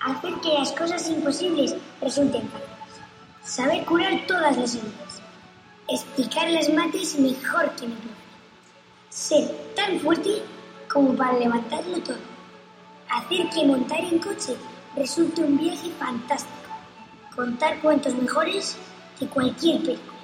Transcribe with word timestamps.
Hacer 0.00 0.34
que 0.40 0.54
las 0.54 0.72
cosas 0.72 1.08
imposibles 1.10 1.76
resulten 2.00 2.48
fáciles. 2.48 2.70
Saber 3.44 3.84
curar 3.84 4.26
todas 4.26 4.56
las 4.56 4.74
heridas. 4.74 5.20
Explicar 5.88 6.48
las 6.50 6.72
mates 6.72 7.18
mejor 7.18 7.70
que 7.72 7.86
mi 7.86 7.94
profe. 7.94 8.14
Ser 9.10 9.50
tan 9.76 10.00
fuerte 10.00 10.42
como 10.90 11.14
para 11.14 11.34
levantarlo 11.34 11.98
todo. 11.98 12.16
Hacer 13.10 13.50
que 13.50 13.66
montar 13.66 14.00
en 14.00 14.18
coche 14.20 14.56
resulte 14.96 15.42
un 15.42 15.58
viaje 15.58 15.90
fantástico. 15.98 16.54
Contar 17.36 17.78
cuentos 17.80 18.14
mejores 18.14 18.76
que 19.18 19.26
cualquier 19.26 19.82
película. 19.82 20.18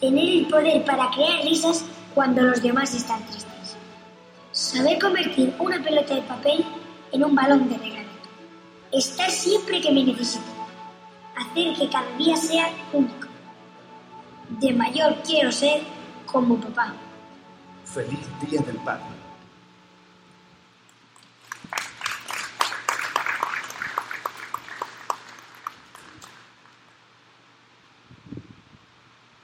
Tener 0.00 0.28
el 0.28 0.46
poder 0.48 0.84
para 0.84 1.10
crear 1.10 1.44
risas 1.44 1.84
cuando 2.12 2.42
los 2.42 2.60
demás 2.60 2.92
están 2.92 3.24
tristes. 3.26 3.76
Saber 4.50 4.98
convertir 4.98 5.54
una 5.60 5.80
pelota 5.80 6.14
de 6.14 6.22
papel 6.22 6.64
en 7.12 7.24
un 7.24 7.34
balón 7.34 7.68
de 7.68 7.78
regalo. 7.78 8.05
Estar 8.92 9.30
siempre 9.30 9.80
que 9.80 9.90
me 9.90 10.04
necesito. 10.04 10.44
Hacer 11.36 11.76
que 11.76 11.90
cada 11.90 12.16
día 12.16 12.36
sea 12.36 12.70
único. 12.92 13.26
De 14.48 14.72
mayor 14.72 15.16
quiero 15.24 15.50
ser 15.50 15.82
como 16.24 16.60
papá. 16.60 16.94
Feliz 17.84 18.20
Día 18.48 18.60
del 18.60 18.76
Padre. 18.76 19.04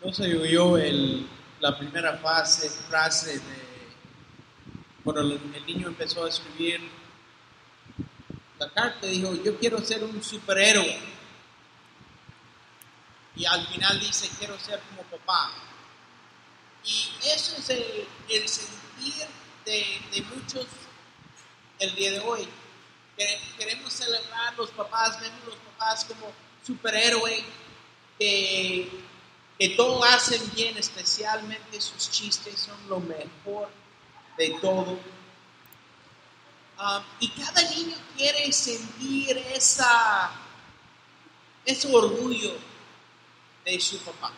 No 0.05 0.13
se 0.13 0.37
oyó 0.37 0.79
el, 0.79 1.27
la 1.61 1.77
primera 1.79 2.16
fase, 2.19 2.69
frase 2.69 3.35
de 3.35 3.63
cuando 5.02 5.23
el, 5.23 5.33
el 5.55 5.66
niño 5.66 5.88
empezó 5.88 6.24
a 6.24 6.29
escribir 6.29 6.80
la 8.62 8.71
carta, 8.71 9.07
dijo, 9.07 9.34
yo 9.43 9.59
quiero 9.59 9.84
ser 9.84 10.05
un 10.05 10.23
superhéroe. 10.23 10.98
Y 13.35 13.45
al 13.45 13.66
final 13.66 13.99
dice, 13.99 14.30
quiero 14.38 14.59
ser 14.60 14.80
como 14.80 15.02
papá. 15.02 15.51
Y 16.85 17.10
eso 17.27 17.57
es 17.59 17.71
el, 17.71 18.49
sentir 18.49 19.27
de, 19.65 20.23
muchos 20.35 20.66
el 21.80 21.95
día 21.95 22.13
de 22.13 22.21
hoy. 22.21 22.49
Que 23.16 23.40
queremos 23.59 23.93
celebrar 23.93 24.55
los 24.57 24.71
papás, 24.71 25.21
vemos 25.21 25.40
los 25.46 25.57
papás 25.57 26.05
como 26.05 26.33
superhéroes, 26.65 27.43
que, 28.18 28.88
que 29.59 29.68
todo 29.71 30.05
hacen 30.05 30.40
bien, 30.55 30.77
especialmente 30.77 31.80
sus 31.80 32.10
chistes 32.10 32.60
son 32.60 32.77
lo 32.88 33.01
mejor 33.01 33.71
de 34.38 34.51
todo. 34.60 34.99
Y 37.21 37.29
cada 37.30 37.63
niño 37.71 37.97
quiere 38.16 38.52
sentir 38.52 39.37
esa, 39.55 40.30
ese 41.65 41.95
orgullo 41.95 42.57
de 43.65 43.80
su 43.80 43.99
papá. 43.99 44.33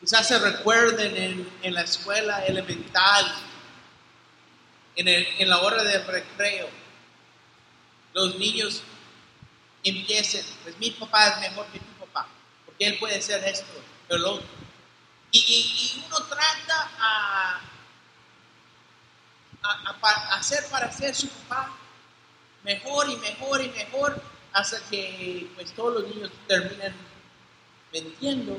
Quizás 0.00 0.26
se 0.28 0.38
recuerden 0.38 1.16
en, 1.16 1.52
en 1.62 1.74
la 1.74 1.82
escuela 1.82 2.44
elemental, 2.46 3.34
en, 4.96 5.08
el- 5.08 5.26
en 5.38 5.48
la 5.48 5.58
hora 5.60 5.82
del 5.82 6.06
recreo, 6.06 6.68
los 8.14 8.34
niños 8.36 8.82
empiecen, 9.84 10.44
pues 10.62 10.76
mi 10.78 10.90
papá 10.92 11.28
es 11.28 11.40
mejor 11.40 11.66
que 11.66 11.78
tu 11.80 11.92
papá, 12.06 12.26
porque 12.64 12.86
él 12.86 12.98
puede 12.98 13.20
ser 13.20 13.44
esto, 13.44 13.66
el 14.08 14.24
otro. 14.24 14.46
Y 15.32 16.02
uno 16.06 16.16
trata 16.24 16.90
a, 16.98 17.60
a, 19.62 20.36
hacer 20.36 20.64
para 20.70 20.90
ser 20.92 21.14
su 21.14 21.28
papá 21.28 21.72
mejor 22.64 23.08
y 23.08 23.16
mejor 23.16 23.62
y 23.62 23.68
mejor 23.68 24.22
hasta 24.52 24.80
que 24.88 25.50
pues 25.54 25.72
todos 25.72 26.02
los 26.02 26.14
niños 26.14 26.30
terminan 26.46 26.94
mintiendo. 27.92 28.58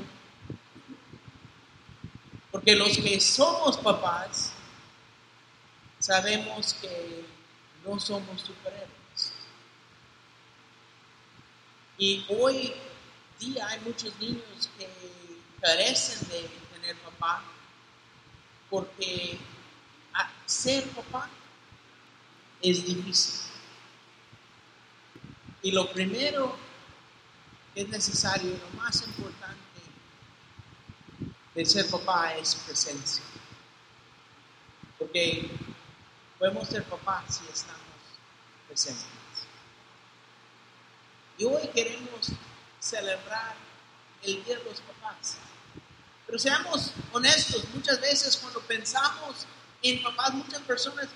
Porque 2.52 2.76
los 2.76 2.98
que 2.98 3.20
somos 3.20 3.78
papás 3.78 4.54
sabemos 6.00 6.74
que 6.76 7.26
no 7.86 8.00
somos 8.00 8.42
superhéroes. 8.42 9.34
Y 11.98 12.26
hoy 12.30 12.74
día 13.40 13.68
hay 13.68 13.80
muchos 13.82 14.18
niños 14.20 14.70
que 14.78 14.90
carecen 15.62 16.28
de 16.30 16.50
tener 16.74 16.96
papá 16.98 17.44
porque 18.70 19.38
ser 20.52 20.84
papá 20.90 21.30
es 22.62 22.86
difícil. 22.86 23.40
Y 25.64 25.72
lo 25.72 25.92
primero 25.92 26.58
que 27.74 27.82
es 27.82 27.90
necesario, 27.90 28.58
lo 28.58 28.82
más 28.82 29.02
importante 29.04 29.62
de 31.56 31.66
ser 31.66 31.90
papá 31.90 32.36
es 32.36 32.56
presencia. 32.56 33.24
Porque 35.00 35.50
podemos 36.38 36.68
ser 36.68 36.84
papá 36.84 37.24
si 37.30 37.44
estamos 37.52 37.80
presentes. 38.68 39.08
Y 41.38 41.46
hoy 41.46 41.68
queremos 41.74 42.32
celebrar 42.80 43.56
el 44.24 44.44
Día 44.44 44.58
de 44.58 44.64
los 44.66 44.80
Papás. 44.82 45.38
Pero 46.26 46.38
seamos 46.38 46.94
honestos, 47.12 47.66
muchas 47.74 48.00
veces 48.00 48.38
cuando 48.38 48.62
pensamos 48.62 49.48
en 49.84 50.04
papás, 50.04 50.34
muchas 50.34 50.62
personas 50.62 51.08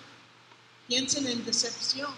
piensan 0.88 1.28
en 1.28 1.44
decepción, 1.46 2.14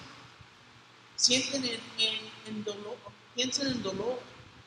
sienten 1.16 1.64
en, 1.66 1.82
en- 1.98 2.32
en 2.48 2.64
dolor, 2.64 2.98
piensan 3.36 3.68
en 3.68 3.84
dolor 3.84 4.20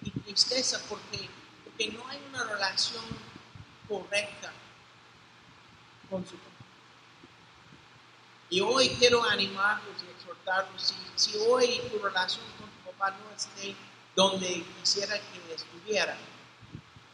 y 0.02 0.10
tristeza 0.10 0.80
porque, 0.88 1.28
porque 1.64 1.88
no 1.92 2.06
hay 2.08 2.18
una 2.28 2.44
relación 2.44 3.04
correcta 3.88 4.52
con 6.08 6.24
su 6.26 6.36
papá. 6.36 6.46
Y 8.48 8.60
hoy 8.60 8.88
quiero 8.98 9.22
animarlos 9.24 9.94
y 10.02 10.10
exhortarlos, 10.10 10.82
si, 10.82 10.94
si 11.32 11.38
hoy 11.38 11.80
tu 11.90 11.98
relación 12.00 12.44
con 12.58 12.68
tu 12.68 12.90
papá 12.90 13.12
no 13.12 13.34
esté 13.36 13.76
donde 14.16 14.64
quisiera 14.80 15.16
que 15.18 15.54
estuviera, 15.54 16.16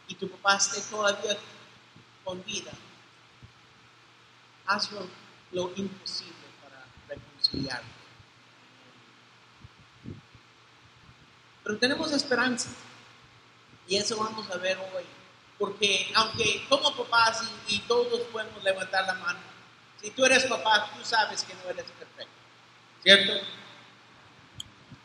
y 0.07 0.15
tu 0.15 0.29
papá 0.29 0.55
esté 0.57 0.81
todavía 0.89 1.37
con 2.23 2.43
vida, 2.43 2.71
hazlo 4.67 5.07
lo 5.51 5.71
imposible 5.75 6.35
para 6.61 6.85
reconciliarte. 7.07 7.87
Pero 11.63 11.77
tenemos 11.79 12.11
esperanza. 12.11 12.69
Y 13.87 13.95
eso 13.95 14.17
vamos 14.17 14.49
a 14.51 14.57
ver 14.57 14.77
hoy. 14.77 15.03
Porque 15.57 16.11
aunque 16.13 16.65
como 16.69 16.95
papás 16.95 17.43
y, 17.67 17.75
y 17.75 17.79
todos 17.79 18.21
podemos 18.27 18.63
levantar 18.63 19.05
la 19.05 19.15
mano, 19.15 19.39
si 20.01 20.11
tú 20.11 20.23
eres 20.25 20.45
papá, 20.45 20.91
tú 20.95 21.03
sabes 21.03 21.43
que 21.43 21.53
no 21.55 21.69
eres 21.69 21.85
perfecto. 21.91 22.31
¿Cierto? 23.01 23.33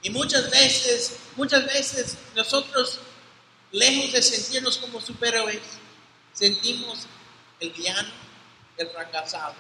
Y 0.03 0.11
muchas 0.11 0.51
veces, 0.51 1.19
muchas 1.37 1.65
veces 1.65 2.19
nosotros, 2.35 3.01
lejos 3.71 4.13
de 4.13 4.21
sentirnos 4.21 4.79
como 4.79 5.01
superhéroes, 5.01 5.63
sentimos 6.33 7.07
el 7.61 7.71
villano, 7.71 8.11
el 8.77 8.89
fracasado. 8.89 9.55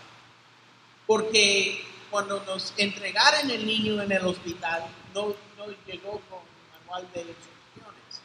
Porque 1.07 1.85
cuando 2.11 2.43
nos 2.45 2.73
entregaron 2.77 3.51
el 3.51 3.67
niño 3.67 4.03
en 4.03 4.13
el 4.13 4.25
hospital, 4.27 4.85
no, 5.15 5.35
no 5.57 5.67
llegó 5.87 6.21
con 6.29 6.41
manual 6.79 7.09
de 7.13 7.21
instrucciones. 7.23 8.21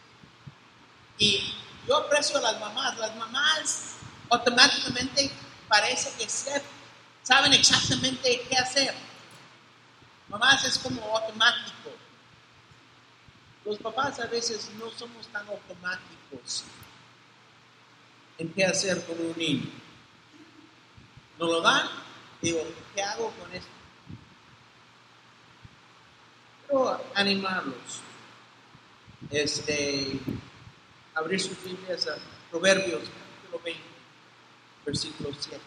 Y 1.18 1.56
yo 1.88 1.98
aprecio 1.98 2.38
a 2.38 2.42
las 2.42 2.60
mamás. 2.60 2.98
Las 2.98 3.16
mamás 3.16 3.96
automáticamente 4.30 5.32
parece 5.68 6.12
que 6.18 6.28
saben 7.24 7.54
exactamente 7.54 8.46
qué 8.50 8.58
hacer. 8.58 8.94
Mamás 10.28 10.66
es 10.66 10.78
como 10.78 11.02
automático. 11.18 11.92
Los 13.66 13.78
papás 13.80 14.20
a 14.20 14.28
veces 14.28 14.70
no 14.78 14.90
somos 14.92 15.28
tan 15.28 15.48
automáticos 15.48 16.64
en 18.38 18.54
qué 18.54 18.66
hacer 18.66 19.06
con 19.06 19.20
un 19.20 19.38
niño. 19.38 19.87
Nos 21.40 21.50
lo 21.50 21.62
dan, 21.62 21.88
digo, 22.42 22.64
¿qué 22.96 23.02
hago 23.04 23.32
con 23.32 23.54
esto? 23.54 23.70
Quiero 26.68 27.02
animarlos. 27.14 28.02
Este, 29.30 30.20
abrir 31.14 31.40
sus 31.40 31.62
Biblias 31.64 32.08
a 32.08 32.18
Proverbios, 32.50 33.02
capítulo 33.04 33.64
20, 33.64 33.82
versículo 34.86 35.30
7. 35.40 35.60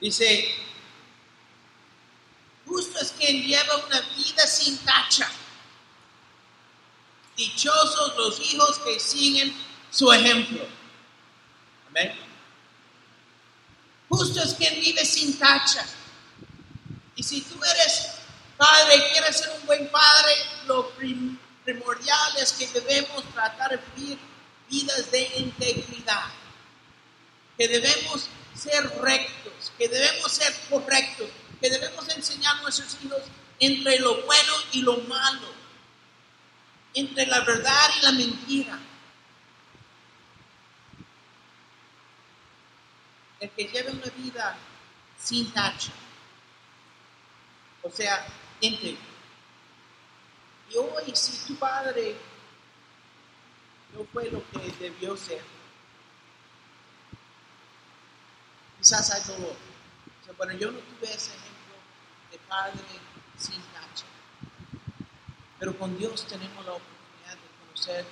Dice, 0.00 0.54
justo 2.66 3.00
es 3.00 3.12
quien 3.12 3.42
lleva 3.42 3.76
una 3.86 4.00
vida 4.00 4.46
sin 4.46 4.78
tacha. 4.84 5.28
Dichosos 7.36 8.16
los 8.28 8.52
hijos 8.52 8.78
que 8.80 9.00
siguen 9.00 9.54
su 9.90 10.12
ejemplo. 10.12 10.66
Amén. 11.88 12.14
Justo 14.08 14.42
es 14.42 14.54
quien 14.54 14.80
vive 14.80 15.04
sin 15.04 15.38
tacha. 15.38 15.86
Y 17.16 17.22
si 17.22 17.40
tú 17.42 17.58
eres 17.64 18.08
padre 18.56 18.96
y 18.96 19.12
quieres 19.12 19.36
ser 19.38 19.50
un 19.60 19.66
buen 19.66 19.88
padre, 19.90 20.32
lo 20.66 20.90
prim- 20.90 21.38
primordial 21.64 22.36
es 22.38 22.52
que 22.52 22.66
debemos 22.68 23.24
tratar 23.32 23.70
de 23.70 23.80
vivir 23.96 24.18
vidas 24.70 25.10
de 25.10 25.30
integridad. 25.36 26.26
Que 27.56 27.68
debemos 27.68 28.28
ser 28.54 28.88
rectos, 29.00 29.72
que 29.76 29.88
debemos 29.88 30.30
ser 30.32 30.54
correctos, 30.70 31.28
que 31.60 31.70
debemos 31.70 32.08
enseñar 32.10 32.56
a 32.56 32.62
nuestros 32.62 32.96
hijos 33.04 33.22
entre 33.60 33.98
lo 33.98 34.22
bueno 34.22 34.52
y 34.72 34.82
lo 34.82 34.98
malo, 34.98 35.48
entre 36.94 37.26
la 37.26 37.40
verdad 37.40 37.90
y 37.98 38.02
la 38.02 38.12
mentira. 38.12 38.78
El 43.40 43.50
que 43.50 43.64
lleve 43.64 43.92
una 43.92 44.10
vida 44.16 44.56
sin 45.18 45.52
tacha, 45.52 45.92
o 47.82 47.90
sea, 47.90 48.26
íntegro. 48.60 49.00
Y 51.06 51.16
si 51.16 51.46
tu 51.46 51.56
padre 51.56 52.16
no 53.94 54.04
fue 54.12 54.30
lo 54.30 54.42
que 54.50 54.70
debió 54.78 55.16
ser, 55.16 55.42
quizás 58.78 59.10
hay 59.12 59.22
dolor. 59.22 59.56
Bueno, 60.36 60.52
yo 60.54 60.70
no 60.70 60.78
tuve 60.78 61.12
ese 61.12 61.30
ejemplo 61.30 61.74
de 62.30 62.38
padre 62.40 62.84
sin 63.38 63.60
tacha. 63.62 63.77
Pero 65.58 65.76
con 65.76 65.96
Dios 65.98 66.26
tenemos 66.26 66.64
la 66.64 66.72
oportunidad 66.72 67.34
de 67.34 67.66
conocer 67.66 68.06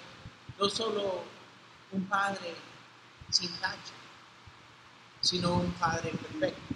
no 0.58 0.68
solo 0.68 1.24
un 1.92 2.04
padre 2.06 2.54
sin 3.30 3.52
tacha, 3.58 3.94
sino 5.20 5.54
un 5.54 5.72
padre 5.72 6.10
perfecto. 6.10 6.74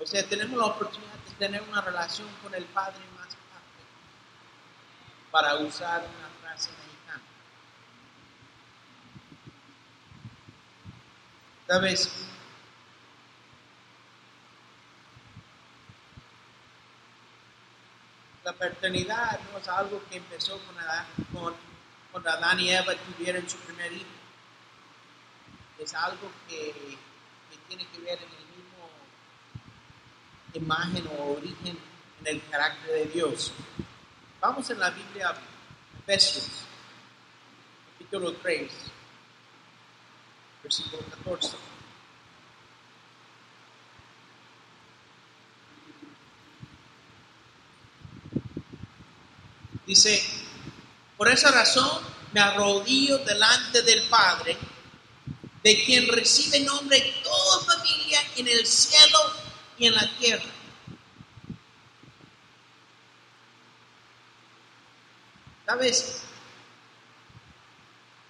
O 0.00 0.06
sea, 0.06 0.26
tenemos 0.28 0.58
la 0.58 0.66
oportunidad 0.66 1.14
de 1.14 1.34
tener 1.38 1.62
una 1.62 1.80
relación 1.80 2.28
con 2.42 2.54
el 2.54 2.64
padre 2.66 3.00
más 3.16 3.26
perfecto, 3.28 3.84
para 5.30 5.56
usar 5.56 6.00
una 6.00 6.28
frase 6.40 6.70
mexicana. 6.70 7.22
¿Sabes? 11.66 12.10
La 18.46 18.52
paternidad 18.52 19.40
no 19.50 19.58
es 19.58 19.66
algo 19.66 20.00
que 20.08 20.18
empezó 20.18 20.56
con 20.60 20.78
Adán, 20.78 21.04
con, 21.32 22.28
Adán 22.28 22.60
y 22.60 22.70
Eva 22.70 22.94
tuvieron 22.94 23.50
su 23.50 23.56
primer 23.58 23.92
hijo. 23.92 24.06
Es 25.80 25.92
algo 25.94 26.30
que, 26.48 26.72
que 27.50 27.56
tiene 27.66 27.84
que 27.88 27.98
ver 28.02 28.16
en 28.20 28.28
el 28.28 28.46
mismo 28.56 28.88
imagen 30.54 31.08
o 31.08 31.32
origen 31.32 31.76
en 32.20 32.26
el 32.28 32.40
carácter 32.48 32.92
de 32.92 33.06
Dios. 33.06 33.52
Vamos 34.40 34.70
en 34.70 34.78
la 34.78 34.90
Biblia, 34.90 35.34
Efesios, 35.98 36.48
capítulo 37.94 38.32
3, 38.32 38.72
versículo 40.62 41.02
14. 41.24 41.75
Dice, 49.86 50.20
por 51.16 51.28
esa 51.28 51.52
razón 51.52 52.02
me 52.32 52.40
arrodillo 52.40 53.18
delante 53.18 53.82
del 53.82 54.02
Padre, 54.08 54.58
de 55.62 55.84
quien 55.84 56.08
recibe 56.08 56.60
nombre 56.60 57.14
toda 57.22 57.64
familia 57.64 58.20
en 58.36 58.48
el 58.48 58.66
cielo 58.66 59.18
y 59.78 59.86
en 59.86 59.94
la 59.94 60.10
tierra. 60.18 60.50
¿Sabes? 65.64 66.22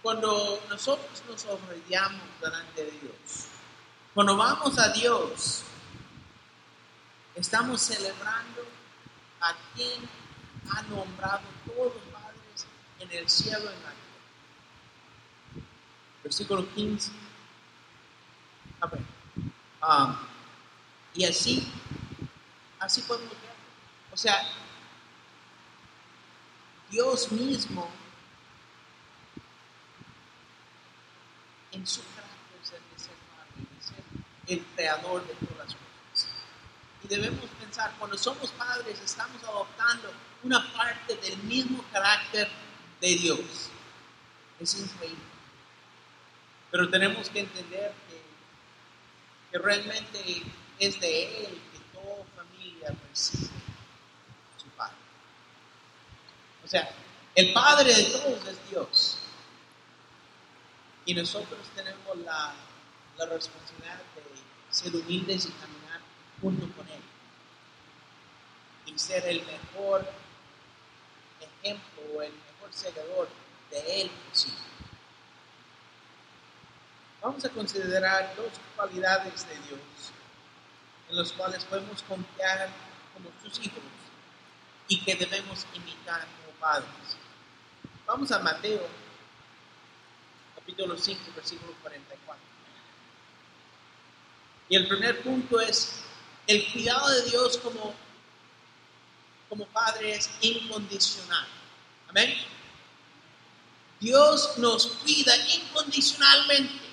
Cuando 0.02 0.62
nosotros 0.68 1.22
nos 1.28 1.44
arrodillamos 1.46 2.22
delante 2.40 2.84
de 2.84 2.90
Dios, 2.92 3.46
cuando 4.14 4.36
vamos 4.36 4.78
a 4.78 4.90
Dios, 4.90 5.62
estamos 7.34 7.82
celebrando 7.82 8.62
a 9.40 9.54
quien 9.74 10.08
ha 10.70 10.82
nombrado 10.82 11.42
todos 11.66 11.94
los 11.94 12.04
padres 12.12 12.66
en 13.00 13.10
el 13.12 13.28
cielo 13.28 13.64
y 13.64 13.74
en 13.74 13.82
la 13.82 13.90
tierra. 13.90 15.66
Versículo 16.22 16.68
15. 16.74 17.12
A 18.80 18.86
ver. 18.86 19.00
Y 21.14 21.24
así, 21.24 21.66
así 22.80 23.02
podemos 23.02 23.30
ver. 23.30 23.54
O 24.12 24.16
sea, 24.16 24.42
Dios 26.90 27.30
mismo 27.32 27.88
en 31.72 31.86
su 31.86 32.00
carácter 32.14 32.60
es 32.62 32.72
el 32.72 33.00
ser 33.00 33.14
ser 33.80 34.04
el 34.46 34.64
creador 34.74 35.26
de 35.26 35.34
todas 35.34 35.68
las 35.68 35.74
cosas. 35.74 36.28
Y 37.04 37.08
debemos 37.08 37.48
pensar, 37.60 37.94
cuando 37.98 38.18
somos 38.18 38.50
padres, 38.52 39.00
estamos 39.00 39.42
adoptando 39.44 40.10
una 40.42 40.72
parte 40.72 41.16
del 41.16 41.36
mismo 41.38 41.84
carácter 41.92 42.48
de 43.00 43.08
Dios. 43.16 43.70
Es 44.60 44.74
increíble. 44.78 45.24
Pero 46.70 46.90
tenemos 46.90 47.28
que 47.30 47.40
entender 47.40 47.92
que, 48.08 49.58
realmente 49.58 50.42
es 50.78 51.00
de 51.00 51.44
Él 51.46 51.58
que 51.72 51.78
toda 51.98 52.24
familia 52.36 52.94
recibe 53.08 53.48
su 54.58 54.68
Padre. 54.76 54.96
O 56.62 56.68
sea, 56.68 56.90
el 57.34 57.54
Padre 57.54 57.94
de 57.94 58.04
todos 58.04 58.46
es 58.46 58.70
Dios. 58.70 59.18
Y 61.06 61.14
nosotros 61.14 61.60
tenemos 61.74 62.18
la, 62.18 62.52
la 63.16 63.26
responsabilidad 63.26 63.96
de 64.14 64.22
ser 64.70 64.94
humildes 64.94 65.46
y 65.46 65.52
caminar 65.52 66.00
junto 66.42 66.70
con 66.76 66.86
Él. 66.88 67.00
Y 68.86 68.98
ser 68.98 69.24
el 69.26 69.42
mejor 69.46 70.06
o 71.72 72.22
el 72.22 72.32
mejor 72.32 72.72
seguidor 72.72 73.28
de 73.70 74.02
Él. 74.02 74.10
Vamos 77.22 77.44
a 77.44 77.48
considerar 77.50 78.34
dos 78.36 78.52
cualidades 78.76 79.48
de 79.48 79.54
Dios 79.66 79.80
en 81.08 81.16
las 81.16 81.32
cuales 81.32 81.64
podemos 81.64 82.02
confiar 82.02 82.68
como 83.14 83.30
sus 83.42 83.64
hijos 83.64 83.82
y 84.88 85.00
que 85.04 85.14
debemos 85.14 85.66
imitar 85.74 86.20
como 86.20 86.58
padres. 86.60 87.16
Vamos 88.06 88.30
a 88.30 88.38
Mateo, 88.38 88.86
capítulo 90.54 90.96
5, 90.96 91.20
versículo 91.34 91.72
44. 91.82 92.42
Y 94.68 94.76
el 94.76 94.88
primer 94.88 95.22
punto 95.22 95.60
es 95.60 96.02
el 96.46 96.72
cuidado 96.72 97.08
de 97.08 97.22
Dios 97.30 97.58
como, 97.58 97.94
como 99.56 99.70
padre 99.70 100.14
es 100.14 100.28
incondicional. 100.42 101.46
Amén. 102.08 102.34
Dios 103.98 104.58
nos 104.58 104.86
cuida 104.86 105.34
incondicionalmente 105.54 106.84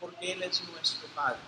porque 0.00 0.32
Él 0.32 0.42
es 0.42 0.62
nuestro 0.68 1.06
Padre. 1.08 1.40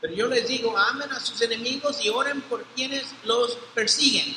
Pero 0.00 0.14
yo 0.14 0.26
les 0.28 0.48
digo, 0.48 0.78
amen 0.78 1.12
a 1.12 1.20
sus 1.20 1.42
enemigos 1.42 2.02
y 2.02 2.08
oren 2.08 2.40
por 2.42 2.64
quienes 2.68 3.04
los 3.24 3.56
persiguen. 3.74 4.34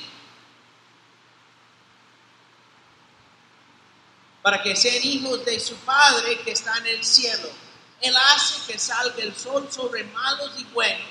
Para 4.42 4.62
que 4.62 4.76
sean 4.76 5.04
hijos 5.04 5.46
de 5.46 5.60
su 5.60 5.76
Padre 5.78 6.40
que 6.42 6.52
está 6.52 6.78
en 6.78 6.88
el 6.88 7.04
cielo. 7.04 7.50
Él 8.02 8.16
hace 8.18 8.72
que 8.72 8.80
salga 8.80 9.22
el 9.24 9.36
sol 9.36 9.68
sobre 9.72 10.04
malos 10.06 10.52
y 10.58 10.64
buenos, 10.66 11.08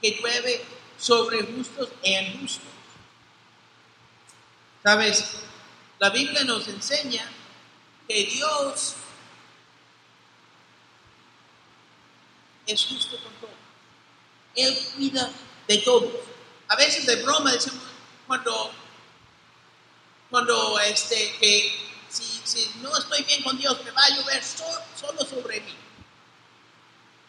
que 0.00 0.10
llueve 0.10 0.62
sobre 0.98 1.42
justos 1.42 1.88
e 2.02 2.22
injustos. 2.22 2.68
Sabes, 4.82 5.24
la 5.98 6.10
Biblia 6.10 6.44
nos 6.44 6.68
enseña 6.68 7.24
que 8.06 8.24
Dios 8.24 8.94
es 12.66 12.84
justo 12.84 13.16
con 13.22 13.32
todos. 13.34 13.54
Él 14.54 14.78
cuida 14.96 15.30
de 15.66 15.78
todos. 15.78 16.12
A 16.68 16.76
veces 16.76 17.06
de 17.06 17.22
broma 17.22 17.52
decimos 17.52 17.82
cuando, 18.26 18.70
cuando 20.30 20.78
este, 20.80 21.36
que 21.38 21.91
si, 22.44 22.70
no 22.80 22.96
estoy 22.96 23.22
bien 23.24 23.42
con 23.42 23.56
Dios, 23.58 23.82
me 23.84 23.90
va 23.90 24.02
a 24.04 24.10
llover 24.10 24.42
so- 24.44 24.82
solo 24.98 25.24
sobre 25.24 25.60
mí. 25.60 25.76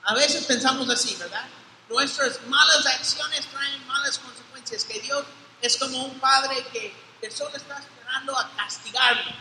A 0.04 0.14
veces 0.14 0.44
pensamos 0.46 0.90
así, 0.90 1.16
¿verdad? 1.16 1.48
nuestras 1.90 2.42
malas 2.48 2.86
acciones 2.86 3.46
traen 3.48 3.86
malas 3.88 4.18
consecuencias, 4.18 4.84
que 4.84 5.00
Dios 5.02 5.26
es 5.62 5.78
como 5.78 6.04
un 6.06 6.20
padre 6.20 6.66
que, 6.72 6.94
que 7.22 7.30
solo 7.32 7.56
está 7.56 7.78
esperando 7.80 8.38
a 8.38 8.50
castigarnos. 8.56 9.36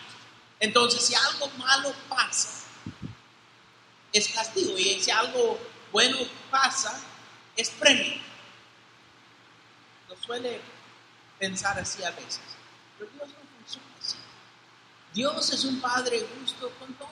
Entonces, 0.60 1.04
si 1.04 1.14
algo 1.14 1.48
malo 1.56 1.94
pasa, 2.08 2.48
es 4.12 4.28
castigo, 4.28 4.78
y 4.78 5.00
si 5.00 5.10
algo 5.10 5.58
bueno 5.90 6.18
pasa, 6.50 7.00
es 7.56 7.70
premio. 7.70 8.20
No 10.08 10.14
suele 10.24 10.60
pensar 11.38 11.78
así 11.78 12.04
a 12.04 12.10
veces, 12.10 12.40
pero 12.98 13.10
Dios 13.12 13.28
no. 13.30 13.41
Dios 15.14 15.50
es 15.50 15.64
un 15.64 15.80
Padre 15.80 16.26
justo 16.38 16.70
con 16.78 16.92
todos, 16.94 17.10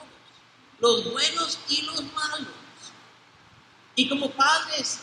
los 0.79 1.11
buenos 1.11 1.59
y 1.69 1.81
los 1.83 2.03
malos. 2.13 2.47
Y 3.95 4.07
como 4.07 4.31
padres 4.31 4.99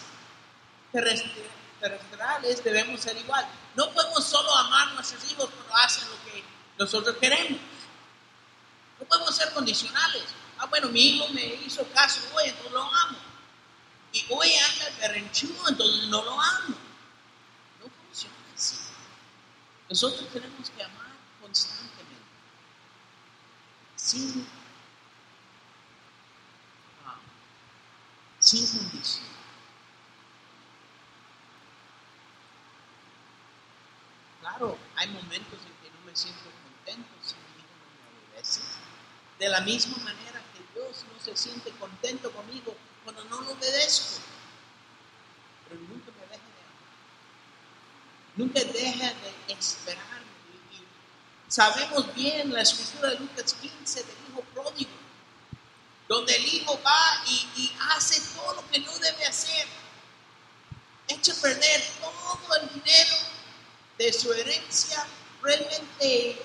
terrestrales 0.90 2.64
debemos 2.64 3.00
ser 3.00 3.16
igual. 3.16 3.46
No 3.76 3.92
podemos 3.92 4.24
solo 4.24 4.52
amar 4.56 4.88
a 4.88 4.94
nuestros 4.94 5.22
hijos 5.30 5.50
cuando 5.50 5.76
hacen 5.76 6.08
lo 6.08 6.16
que 6.24 6.42
nosotros 6.78 7.16
queremos. 7.18 7.60
No 8.98 9.06
podemos 9.06 9.36
ser 9.36 9.52
condicionales. 9.52 10.24
Ah, 10.58 10.66
bueno, 10.66 10.88
mi 10.88 11.00
hijo 11.00 11.28
me 11.28 11.44
hizo 11.66 11.86
caso 11.92 12.20
hoy, 12.34 12.48
entonces 12.48 12.72
lo 12.72 12.82
amo. 12.82 13.18
Y 14.12 14.24
hoy 14.30 14.52
anda 14.54 14.86
berrenchudo, 15.00 15.68
entonces 15.68 16.08
no 16.08 16.24
lo 16.24 16.32
amo. 16.40 16.76
No 17.80 17.90
funciona 17.90 18.34
así. 18.56 18.76
Nosotros 19.88 20.28
tenemos 20.32 20.70
que 20.70 20.82
amar 20.82 21.12
constantemente. 21.40 21.97
Sin, 24.08 24.46
sin 28.38 28.66
condición. 28.66 29.26
Claro, 34.40 34.78
hay 34.96 35.08
momentos 35.08 35.58
en 35.60 35.74
que 35.82 35.90
no 35.90 36.06
me 36.06 36.16
siento 36.16 36.40
contento 36.40 37.10
si 37.22 37.34
mi 37.34 37.60
hijo 37.60 37.68
no 37.76 37.90
me 38.00 38.32
obedece. 38.32 38.62
De 39.38 39.48
la 39.50 39.60
misma 39.60 39.98
manera 39.98 40.42
que 40.54 40.64
Dios 40.72 41.04
no 41.12 41.20
se 41.22 41.36
siente 41.36 41.70
contento 41.72 42.32
conmigo 42.32 42.74
cuando 43.04 43.22
no 43.24 43.42
lo 43.42 43.50
obedezco. 43.50 44.22
Pero 45.68 45.82
nunca 45.82 46.12
me 46.12 46.22
deja 46.22 46.46
de 46.56 46.62
amar. 46.64 46.96
Nunca 48.36 48.60
deja 48.64 49.12
de 49.12 49.52
esperarme. 49.52 50.37
Sabemos 51.48 52.14
bien 52.14 52.52
la 52.52 52.60
escritura 52.60 53.08
de 53.08 53.20
Lucas 53.20 53.54
15 53.54 54.02
del 54.02 54.16
hijo 54.30 54.42
pródigo, 54.52 54.90
donde 56.06 56.36
el 56.36 56.44
hijo 56.46 56.78
va 56.84 57.22
y, 57.26 57.72
hace 57.90 58.20
todo 58.34 58.54
lo 58.54 58.68
que 58.68 58.80
no 58.80 58.92
debe 58.98 59.24
hacer. 59.24 59.66
Echa 61.08 61.32
a 61.32 61.36
perder 61.36 61.82
todo 62.00 62.54
el 62.60 62.68
dinero 62.68 63.16
de 63.96 64.12
su 64.12 64.30
herencia 64.32 65.06
realmente 65.42 66.42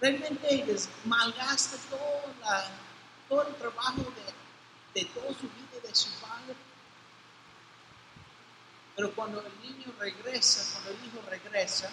realmente 0.00 0.64
malgasta 1.04 1.76
todo, 1.90 2.22
todo 3.28 3.48
el 3.48 3.54
trabajo 3.56 4.06
de, 4.94 5.04
toda 5.06 5.28
su 5.30 5.48
vida 5.48 5.80
de 5.82 5.94
su 5.94 6.08
padre. 6.20 6.54
Pero 8.94 9.12
cuando 9.14 9.44
el 9.44 9.60
niño 9.60 9.92
regresa, 9.98 10.72
cuando 10.72 10.90
el 10.90 11.06
hijo 11.06 11.20
regresa, 11.28 11.90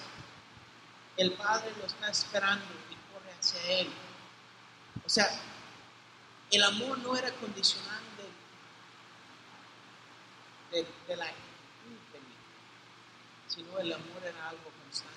el 1.18 1.32
padre 1.34 1.72
lo 1.80 1.86
está 1.86 2.10
esperando 2.10 2.66
y 2.90 2.96
corre 3.14 3.32
hacia 3.40 3.62
él. 3.80 3.90
O 5.06 5.10
sea, 5.10 5.28
el 6.52 6.64
amor 6.64 6.98
no 7.00 7.16
era 7.16 7.32
condicional 7.32 8.04
de, 10.72 10.78
de, 10.78 10.88
de 11.08 11.16
la 11.16 11.28
sino 13.56 13.80
el 13.80 13.94
amor 13.94 14.22
era 14.22 14.50
algo 14.50 14.70
constante. 14.84 15.16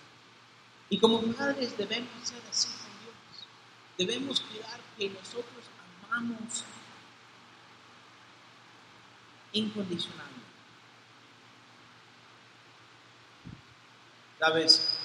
Y 0.91 0.99
como 0.99 1.21
padres 1.33 1.77
debemos 1.77 2.11
ser 2.23 2.41
así 2.49 2.69
con 2.69 2.93
Dios. 3.03 3.47
Debemos 3.99 4.41
cuidar 4.41 4.81
que 4.97 5.11
nosotros 5.11 5.65
amamos 6.05 6.65
incondicionalmente. 9.53 10.39
¿Sabes? 14.39 14.98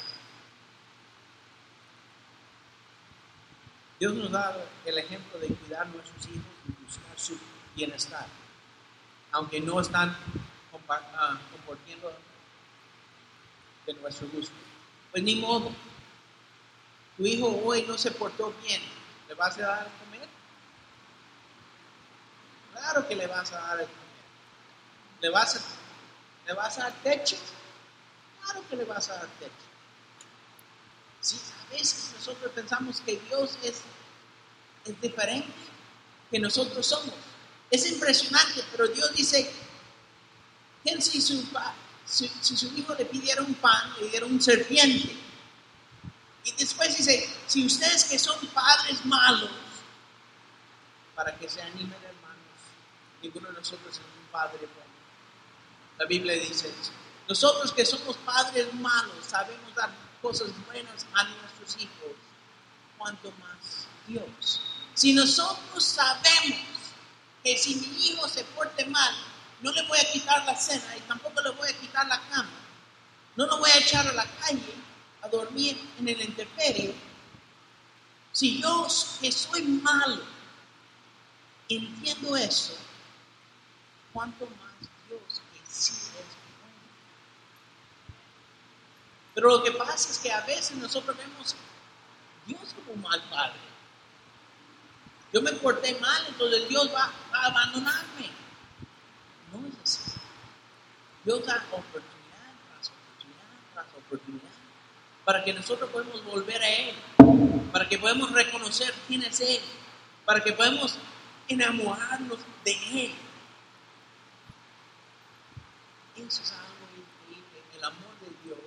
Dios 4.03 4.15
nos 4.15 4.31
da 4.31 4.53
el 4.83 4.97
ejemplo 4.97 5.39
de 5.39 5.47
cuidar 5.47 5.83
a 5.83 5.85
nuestros 5.85 6.27
hijos 6.27 6.43
y 6.67 6.83
buscar 6.83 7.17
su 7.17 7.39
bienestar, 7.73 8.27
aunque 9.31 9.61
no 9.61 9.79
están 9.79 10.13
ah, 10.89 11.39
compartiendo 11.49 12.11
de 13.85 13.93
nuestro 13.93 14.27
gusto. 14.27 14.53
Pues 15.09 15.23
ni 15.23 15.35
modo. 15.35 15.71
Tu 17.15 17.25
hijo 17.25 17.47
hoy 17.63 17.83
no 17.83 17.97
se 17.97 18.11
portó 18.11 18.53
bien. 18.61 18.81
¿Le 19.29 19.35
vas 19.35 19.57
a 19.57 19.61
dar 19.61 19.87
a 19.87 20.03
comer? 20.03 20.27
Claro 22.73 23.07
que 23.07 23.15
le 23.15 23.27
vas 23.27 23.53
a 23.53 23.55
dar 23.55 23.75
a 23.75 23.83
comer. 23.83 23.89
¿Le 25.21 25.29
vas 25.29 25.55
a, 25.55 25.61
¿Le 26.45 26.53
vas 26.53 26.77
a 26.77 26.81
dar 26.81 26.93
techo? 27.03 27.37
Claro 28.41 28.67
que 28.69 28.75
le 28.75 28.83
vas 28.83 29.09
a 29.09 29.13
dar 29.13 29.27
techo. 29.39 29.62
Si 31.23 31.37
a 31.37 31.73
veces 31.73 32.11
nosotros 32.15 32.51
pensamos 32.53 33.01
que 33.01 33.17
Dios 33.27 33.57
es, 33.63 33.81
es 34.85 35.01
diferente 35.01 35.51
que 36.29 36.37
nosotros 36.37 36.85
somos. 36.85 37.15
Es 37.71 37.89
impresionante, 37.91 38.63
pero 38.71 38.87
Dios 38.89 39.15
dice, 39.15 39.51
¿quién 40.83 41.01
si 41.01 41.19
su, 41.21 41.43
si, 42.05 42.27
su 42.57 42.67
hijo 42.77 42.93
le 42.95 43.05
pidiera 43.05 43.41
un 43.41 43.53
pan, 43.55 43.93
le 43.99 44.09
diera 44.09 44.25
un 44.25 44.41
serpiente. 44.41 45.15
Y 46.43 46.51
después 46.53 46.97
dice, 46.97 47.29
si 47.47 47.65
ustedes 47.65 48.03
que 48.05 48.19
son 48.19 48.37
padres 48.47 49.05
malos, 49.05 49.49
para 51.15 51.37
que 51.37 51.49
se 51.49 51.61
animen 51.61 51.93
hermanos, 51.93 52.59
ninguno 53.21 53.47
de 53.49 53.53
nosotros 53.53 53.93
es 53.93 53.99
un 53.99 54.27
padre 54.31 54.59
bueno. 54.59 54.91
La 55.97 56.05
Biblia 56.05 56.33
dice 56.33 56.73
Nosotros 57.29 57.71
que 57.71 57.85
somos 57.85 58.17
padres 58.17 58.73
malos, 58.73 59.25
sabemos 59.25 59.73
dar 59.75 59.89
cosas 60.23 60.49
buenas 60.65 61.05
a 61.13 61.23
nuestros 61.25 61.83
hijos, 61.83 62.15
cuanto 62.97 63.29
más 63.33 63.87
Dios. 64.07 64.61
Si 64.95 65.13
nosotros 65.13 65.83
sabemos 65.83 66.61
que 67.43 67.57
si 67.57 67.75
mi 67.75 68.07
hijo 68.07 68.27
se 68.29 68.45
porte 68.45 68.85
mal, 68.85 69.13
no 69.61 69.71
le 69.71 69.85
voy 69.85 69.99
a 69.99 70.11
quitar 70.11 70.45
la 70.45 70.55
cena 70.55 70.95
y 70.95 71.01
tampoco 71.01 71.41
le 71.41 71.49
voy 71.51 71.69
a 71.69 71.77
quitar 71.77 72.07
la 72.07 72.19
cama. 72.29 72.49
No 73.35 73.45
lo 73.45 73.57
voy 73.57 73.69
a 73.69 73.79
echar 73.79 74.07
a 74.07 74.13
la 74.13 74.25
calle 74.25 74.73
a 75.21 75.27
dormir 75.27 75.77
en 75.99 76.07
el 76.07 76.21
intemperio. 76.21 76.93
Si 78.31 78.61
yo, 78.61 78.87
que 79.19 79.31
soy 79.31 79.63
malo, 79.63 80.23
entiendo 81.67 82.37
eso, 82.37 82.77
cuánto 84.13 84.45
más 84.45 84.89
Dios 85.07 85.41
que 85.51 85.59
sí 85.69 85.93
es 85.93 86.09
bueno. 86.11 86.83
Pero 89.33 89.49
lo 89.49 89.63
que 89.63 89.71
pasa 89.71 90.11
es 90.11 90.19
que 90.19 90.31
a 90.31 90.41
veces 90.41 90.77
nosotros 90.77 91.17
vemos 91.17 91.55
Dios 92.45 92.61
como 92.75 92.93
un 92.93 93.01
mal 93.01 93.21
padre. 93.29 93.59
Yo 95.31 95.41
me 95.41 95.51
porté 95.53 95.99
mal, 95.99 96.23
entonces 96.27 96.69
Dios 96.69 96.89
va 96.93 97.11
a 97.31 97.45
abandonarme. 97.47 98.29
No 99.51 99.67
es 99.67 99.73
así. 99.83 100.19
Dios 101.25 101.45
da 101.45 101.65
oportunidad 101.71 102.53
tras 102.67 102.89
oportunidad 102.89 103.47
tras 103.73 103.87
oportunidad 103.97 104.53
para 105.25 105.43
que 105.43 105.53
nosotros 105.53 105.89
podamos 105.89 106.23
volver 106.25 106.61
a 106.61 106.69
Él, 106.69 106.95
para 107.71 107.87
que 107.87 107.97
podamos 107.97 108.31
reconocer 108.31 108.93
quién 109.07 109.23
es 109.23 109.39
Él, 109.39 109.61
para 110.25 110.43
que 110.43 110.51
podamos 110.51 110.97
enamorarnos 111.47 112.39
de 112.65 112.71
Él. 112.71 113.15
Eso 116.17 116.41
es 116.43 116.51
algo 116.51 116.85
increíble. 116.95 117.63
El 117.75 117.83
amor 117.83 118.13
de 118.21 118.27
Dios 118.43 118.59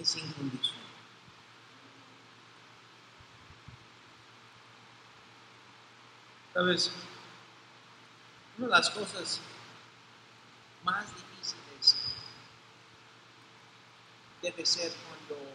es 0.00 0.16
incondicional. 0.16 0.80
¿Sabes? 6.54 6.90
Una 8.58 8.66
de 8.66 8.70
las 8.72 8.90
cosas 8.90 9.40
más 10.84 11.06
difíciles 11.06 11.96
debe 14.42 14.66
ser 14.66 14.92
cuando 15.06 15.52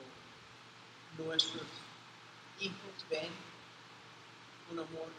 nuestros 1.18 1.64
hijos 2.60 3.06
ven 3.10 3.30
un 4.72 4.80
amor 4.80 5.10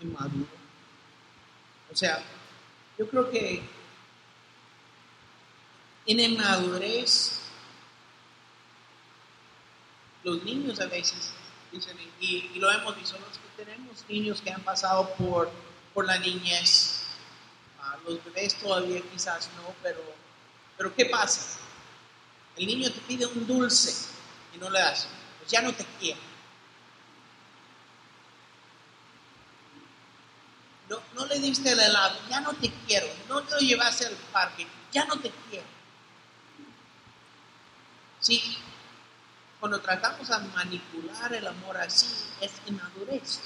inmaduro. 0.00 0.46
O 1.92 1.96
sea, 1.96 2.22
yo 2.98 3.08
creo 3.08 3.30
que 3.30 3.62
en 6.06 6.20
inmadurez 6.20 7.45
los 10.26 10.42
niños 10.42 10.80
a 10.80 10.86
veces 10.86 11.30
dicen, 11.70 11.96
y, 12.20 12.58
lo 12.58 12.68
hemos 12.68 12.96
visto, 12.96 13.16
los 13.16 13.38
que 13.38 13.64
tenemos 13.64 14.04
niños 14.08 14.40
que 14.40 14.50
han 14.50 14.60
pasado 14.62 15.08
por, 15.14 15.48
por 15.94 16.04
la 16.04 16.18
niñez, 16.18 17.04
los 18.04 18.22
bebés 18.24 18.56
todavía 18.56 19.00
quizás 19.12 19.48
no, 19.56 19.72
pero, 19.84 20.02
pero 20.76 20.92
¿qué 20.96 21.06
pasa? 21.06 21.60
El 22.56 22.66
niño 22.66 22.90
te 22.90 23.00
pide 23.02 23.24
un 23.26 23.46
dulce 23.46 24.08
y 24.52 24.58
no 24.58 24.68
le 24.68 24.80
das, 24.80 25.06
pues 25.38 25.48
ya 25.48 25.62
no 25.62 25.72
te 25.72 25.84
quiere. 26.00 26.18
No, 30.88 30.98
no 31.14 31.26
le 31.26 31.38
diste 31.38 31.70
el 31.70 31.78
helado, 31.78 32.18
ya 32.28 32.40
no 32.40 32.52
te 32.54 32.72
quiero. 32.86 33.06
No 33.28 33.40
lo 33.40 33.58
llevaste 33.58 34.06
al 34.06 34.14
parque, 34.32 34.66
ya 34.92 35.04
no 35.04 35.18
te 35.18 35.30
quiero. 35.48 35.66
Sí, 38.20 38.58
cuando 39.60 39.80
tratamos 39.80 40.30
a 40.30 40.38
manipular 40.38 41.32
el 41.34 41.46
amor 41.46 41.76
así, 41.78 42.06
es 42.40 42.52
inmadurez. 42.66 43.40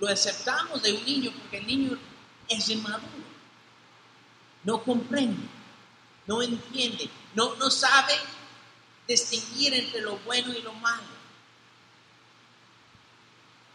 Lo 0.00 0.08
aceptamos 0.08 0.82
de 0.82 0.92
un 0.92 1.04
niño 1.04 1.32
porque 1.38 1.58
el 1.58 1.66
niño 1.66 1.98
es 2.48 2.68
inmaduro. 2.68 3.32
No 4.64 4.82
comprende, 4.82 5.46
no 6.26 6.42
entiende, 6.42 7.10
no, 7.34 7.56
no 7.56 7.70
sabe 7.70 8.14
distinguir 9.06 9.74
entre 9.74 10.00
lo 10.00 10.16
bueno 10.18 10.52
y 10.52 10.62
lo 10.62 10.72
malo. 10.74 11.02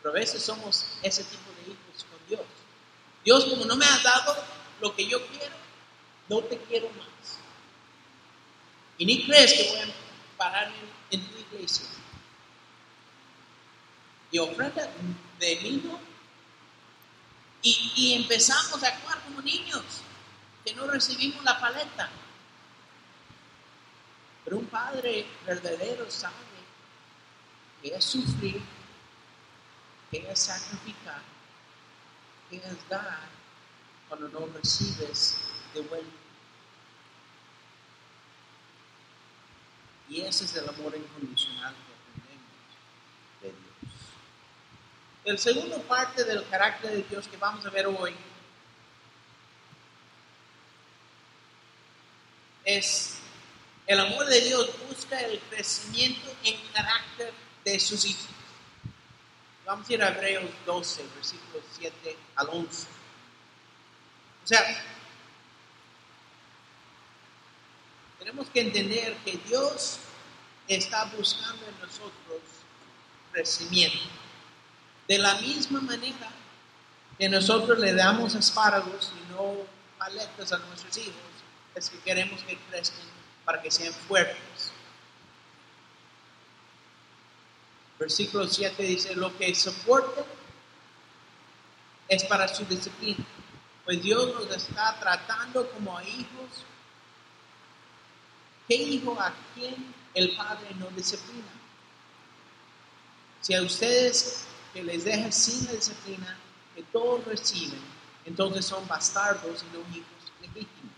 Pero 0.01 0.11
a 0.11 0.19
veces 0.19 0.43
somos 0.43 0.85
ese 1.03 1.23
tipo 1.23 1.51
de 1.51 1.71
hijos 1.71 2.05
con 2.09 2.27
Dios. 2.27 2.45
Dios, 3.23 3.45
como 3.45 3.65
no 3.65 3.75
me 3.75 3.85
has 3.85 4.01
dado 4.03 4.35
lo 4.81 4.95
que 4.95 5.07
yo 5.07 5.25
quiero, 5.27 5.55
no 6.29 6.39
te 6.41 6.57
quiero 6.57 6.89
más. 6.89 7.39
Y 8.97 9.05
ni 9.05 9.25
crees 9.25 9.53
que 9.53 9.69
voy 9.69 9.79
a 9.79 10.06
parar 10.37 10.71
en, 11.11 11.19
en 11.19 11.27
tu 11.27 11.37
iglesia. 11.37 11.87
Y 14.31 14.39
ofrenda 14.39 14.89
de 15.39 15.61
niño. 15.61 15.99
Y, 17.61 17.91
y 17.95 18.13
empezamos 18.13 18.83
a 18.83 18.87
actuar 18.87 19.21
como 19.23 19.41
niños 19.41 19.83
que 20.63 20.73
no 20.73 20.87
recibimos 20.87 21.43
la 21.43 21.59
paleta. 21.59 22.09
Pero 24.43 24.57
un 24.57 24.65
padre 24.67 25.25
verdadero 25.45 26.09
sabe 26.09 26.35
que 27.81 27.95
es 27.95 28.05
sufrir, 28.05 28.61
que 30.11 30.29
es 30.31 30.39
sacrificar, 30.39 31.21
que 32.49 32.57
es 32.57 32.89
dar 32.89 33.19
cuando 34.07 34.29
no 34.29 34.45
recibes 34.53 35.37
de 35.73 35.81
vuelta. 35.81 36.26
Y 40.09 40.21
ese 40.21 40.45
es 40.45 40.55
el 40.55 40.69
amor 40.69 40.95
incondicional 40.95 41.73
que 41.73 42.21
aprendemos 42.21 42.51
de 43.41 43.47
Dios. 43.49 43.93
El 45.25 45.39
segundo 45.39 45.81
parte 45.83 46.23
del 46.23 46.47
carácter 46.47 46.91
de 46.91 47.03
Dios 47.03 47.27
que 47.27 47.37
vamos 47.37 47.65
a 47.65 47.69
ver 47.69 47.87
hoy 47.87 48.15
es 52.63 53.17
el 53.87 53.99
amor 54.01 54.25
de 54.25 54.41
Dios 54.41 54.69
busca 54.89 55.19
el 55.21 55.39
crecimiento 55.39 56.29
en 56.43 56.59
carácter 56.73 57.33
de 57.63 57.79
sus 57.79 58.03
hijos. 58.05 58.27
Vamos 59.65 59.89
a 59.89 59.93
ir 59.93 60.03
a 60.03 60.09
Hebreos 60.09 60.49
12, 60.65 61.03
versículos 61.15 61.63
7 61.77 62.17
al 62.35 62.49
11. 62.49 62.87
O 64.43 64.47
sea, 64.47 64.96
tenemos 68.27 68.49
que 68.49 68.59
entender 68.59 69.15
que 69.23 69.39
Dios 69.47 69.99
está 70.67 71.05
buscando 71.17 71.65
en 71.65 71.79
nosotros 71.79 72.41
crecimiento. 73.31 74.03
De 75.07 75.17
la 75.17 75.35
misma 75.35 75.79
manera 75.79 76.29
que 77.17 77.29
nosotros 77.29 77.79
le 77.79 77.93
damos 77.93 78.35
espárragos 78.35 79.13
y 79.15 79.31
no 79.31 79.53
paletas 79.97 80.51
a 80.51 80.57
nuestros 80.57 80.97
hijos, 80.97 81.15
es 81.73 81.89
que 81.89 81.99
queremos 81.99 82.43
que 82.43 82.57
crezcan 82.69 82.99
para 83.45 83.61
que 83.61 83.71
sean 83.71 83.93
fuertes. 83.93 84.73
Versículo 87.97 88.45
7 88.45 88.83
dice, 88.83 89.15
lo 89.15 89.37
que 89.37 89.55
soporten 89.55 90.25
es 92.09 92.25
para 92.25 92.49
su 92.49 92.65
disciplina, 92.65 93.23
pues 93.85 94.03
Dios 94.03 94.33
nos 94.35 94.53
está 94.53 94.99
tratando 94.99 95.71
como 95.71 95.97
a 95.97 96.03
hijos. 96.03 96.65
¿Qué 98.67 98.75
hijo 98.75 99.19
a 99.19 99.33
quien 99.55 99.93
el 100.13 100.35
Padre 100.35 100.75
no 100.75 100.87
disciplina? 100.87 101.47
Si 103.41 103.53
a 103.53 103.61
ustedes 103.61 104.45
que 104.73 104.83
les 104.83 105.05
deja 105.05 105.31
sin 105.31 105.65
la 105.65 105.73
disciplina, 105.73 106.37
que 106.75 106.83
todos 106.83 107.23
reciben, 107.25 107.79
entonces 108.25 108.65
son 108.65 108.85
bastardos 108.87 109.63
y 109.63 109.77
no 109.77 109.79
hijos 109.95 110.31
legítimos. 110.41 110.93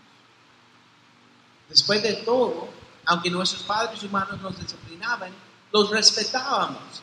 Después 1.68 2.02
de 2.02 2.14
todo, 2.14 2.68
aunque 3.06 3.30
nuestros 3.30 3.62
padres 3.62 4.02
humanos 4.02 4.40
nos 4.40 4.58
disciplinaban, 4.58 5.32
los 5.72 5.90
respetábamos. 5.90 7.02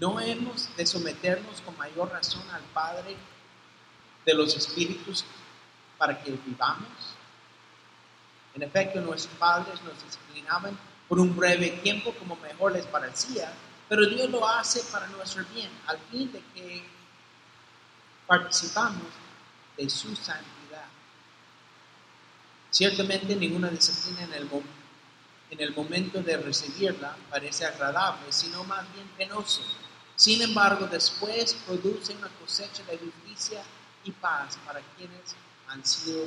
No 0.00 0.18
hemos 0.20 0.74
de 0.76 0.86
someternos 0.86 1.60
con 1.60 1.76
mayor 1.76 2.10
razón 2.10 2.42
al 2.50 2.62
Padre 2.74 3.16
de 4.24 4.34
los 4.34 4.56
Espíritus 4.56 5.24
para 5.98 6.22
que 6.22 6.32
vivamos. 6.32 7.15
En 8.56 8.62
efecto, 8.62 9.02
nuestros 9.02 9.34
padres 9.36 9.82
nos 9.82 10.02
disciplinaban 10.02 10.78
por 11.06 11.20
un 11.20 11.36
breve 11.36 11.68
tiempo 11.82 12.14
como 12.14 12.36
mejor 12.36 12.72
les 12.72 12.86
parecía, 12.86 13.52
pero 13.86 14.06
Dios 14.06 14.30
lo 14.30 14.48
hace 14.48 14.80
para 14.90 15.06
nuestro 15.08 15.44
bien, 15.52 15.70
al 15.86 15.98
fin 16.10 16.32
de 16.32 16.42
que 16.54 16.82
participamos 18.26 19.12
de 19.76 19.90
su 19.90 20.16
santidad. 20.16 20.86
Ciertamente 22.70 23.36
ninguna 23.36 23.68
disciplina 23.68 24.22
en 24.22 24.32
el, 24.32 24.48
en 25.50 25.60
el 25.60 25.74
momento 25.74 26.22
de 26.22 26.38
recibirla 26.38 27.14
parece 27.28 27.66
agradable, 27.66 28.32
sino 28.32 28.64
más 28.64 28.90
bien 28.94 29.06
penoso. 29.18 29.60
Sin 30.16 30.40
embargo, 30.40 30.86
después 30.86 31.52
produce 31.66 32.14
una 32.14 32.30
cosecha 32.40 32.82
de 32.84 32.96
justicia 32.96 33.62
y 34.02 34.12
paz 34.12 34.58
para 34.64 34.80
quienes 34.96 35.36
han 35.68 35.84
sido 35.84 36.26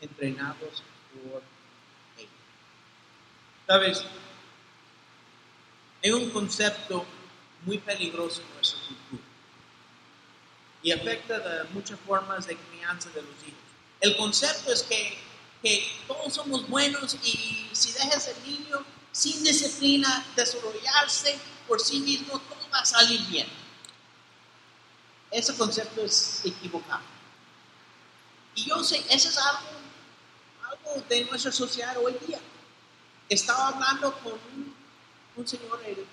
entrenados 0.00 0.82
por 1.12 1.42
ella. 2.18 2.28
Sabes, 3.66 4.04
hay 6.02 6.10
un 6.10 6.30
concepto 6.30 7.04
muy 7.64 7.78
peligroso 7.78 8.42
en 8.42 8.54
nuestra 8.54 8.80
cultura 8.86 9.22
y 10.82 10.92
afecta 10.92 11.38
de 11.40 11.64
muchas 11.70 11.98
formas 12.00 12.46
de 12.46 12.56
crianza 12.56 13.10
de 13.10 13.22
los 13.22 13.34
hijos. 13.42 13.60
El 14.00 14.16
concepto 14.16 14.72
es 14.72 14.82
que, 14.82 15.18
todos 16.06 16.32
somos 16.32 16.68
buenos 16.68 17.16
y 17.24 17.68
si 17.72 17.90
dejas 17.90 18.28
al 18.28 18.48
niño 18.48 18.84
sin 19.10 19.42
disciplina 19.42 20.24
desarrollarse 20.36 21.36
por 21.66 21.80
sí 21.80 21.98
mismo, 21.98 22.38
todo 22.38 22.70
va 22.72 22.78
a 22.78 22.84
salir 22.84 23.20
bien. 23.26 23.48
Ese 25.32 25.56
concepto 25.56 26.02
es 26.02 26.42
equivocado. 26.44 27.02
Y 28.54 28.68
yo 28.68 28.84
sé, 28.84 29.04
eso 29.10 29.28
es 29.28 29.38
algo 29.38 29.75
de 31.08 31.24
nuestra 31.24 31.52
sociedad 31.52 31.96
hoy 31.98 32.16
día. 32.26 32.40
Estaba 33.28 33.68
hablando 33.68 34.12
con 34.18 34.38
un, 35.36 35.46
señor, 35.46 35.80
el, 35.84 36.06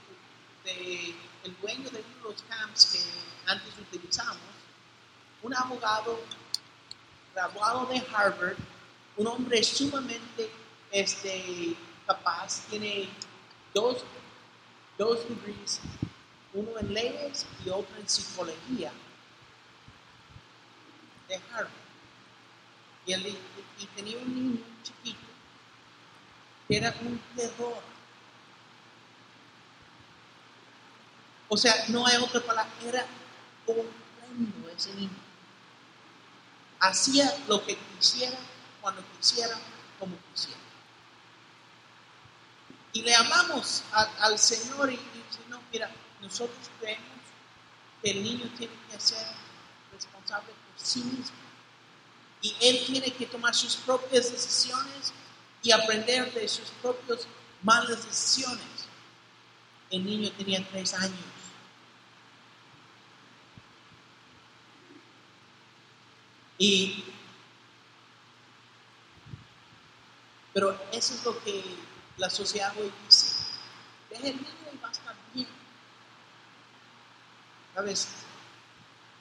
dueño 1.61 1.89
de 1.89 1.99
uno 1.99 2.17
de 2.17 2.23
los 2.23 2.41
camps 2.43 2.85
que 2.87 3.51
antes 3.51 3.73
utilizamos, 3.79 4.37
un 5.41 5.55
abogado 5.55 6.19
graduado 7.33 7.85
de 7.87 8.03
Harvard, 8.13 8.57
un 9.17 9.27
hombre 9.27 9.63
sumamente 9.63 10.49
este, 10.91 11.75
capaz, 12.07 12.65
tiene 12.69 13.09
dos, 13.73 14.03
dos 14.97 15.19
degrees, 15.29 15.81
uno 16.53 16.79
en 16.79 16.93
leyes 16.93 17.45
y 17.65 17.69
otro 17.69 17.95
en 17.97 18.07
psicología 18.07 18.91
de 21.27 21.35
Harvard. 21.35 21.82
Y, 23.05 23.13
él, 23.13 23.37
y 23.79 23.85
tenía 23.87 24.17
un 24.17 24.35
niño 24.35 24.63
chiquito 24.83 25.19
que 26.67 26.77
era 26.77 26.95
un 27.01 27.19
terror. 27.35 27.81
O 31.49 31.57
sea, 31.57 31.73
no 31.89 32.05
hay 32.07 32.17
otra 32.17 32.39
palabra, 32.41 32.71
era 32.85 33.05
horrendo 33.67 34.69
ese 34.69 34.93
niño 34.95 35.23
hacía 36.83 37.33
lo 37.47 37.65
que 37.65 37.77
quisiera, 37.77 38.37
cuando 38.81 39.01
quisiera, 39.17 39.57
como 39.97 40.17
quisiera. 40.33 40.59
Y 42.91 43.01
le 43.01 43.15
amamos 43.15 43.83
al 43.93 44.37
Señor 44.37 44.91
y, 44.91 44.97
dice, 44.97 45.39
no, 45.49 45.61
mira, 45.71 45.89
nosotros 46.21 46.69
creemos 46.79 47.07
que 48.01 48.11
el 48.11 48.21
niño 48.21 48.51
tiene 48.57 48.73
que 48.91 48.99
ser 48.99 49.25
responsable 49.93 50.49
por 50.49 50.85
sí 50.85 50.99
mismo. 51.03 51.42
Y 52.43 52.53
él 52.59 52.83
tiene 52.85 53.09
que 53.09 53.25
tomar 53.25 53.55
sus 53.55 53.77
propias 53.77 54.29
decisiones 54.29 55.13
y 55.63 55.71
aprender 55.71 56.31
de 56.33 56.45
sus 56.49 56.69
propias 56.81 57.25
malas 57.63 58.05
decisiones. 58.05 58.59
El 59.89 60.03
niño 60.03 60.29
tenía 60.37 60.67
tres 60.69 60.93
años. 60.93 61.13
Y, 66.57 67.05
pero 70.53 70.77
eso 70.91 71.13
es 71.13 71.23
lo 71.23 71.41
que 71.45 71.63
la 72.17 72.29
sociedad 72.29 72.73
hoy 72.77 72.91
dice. 73.05 73.37
Deja 74.09 74.27
el 74.27 74.35
niño 74.35 74.49
y 74.73 74.77
va 74.79 74.89
a 74.89 74.91
estar 74.91 75.15
bien. 75.33 75.47
¿Sabes? 77.73 78.07